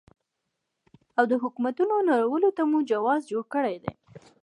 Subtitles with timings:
[1.17, 3.93] او د حکومتونو نړولو ته مو جواز جوړ کړی دی.